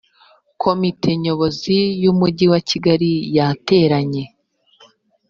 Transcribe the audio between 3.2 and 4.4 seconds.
yateranye.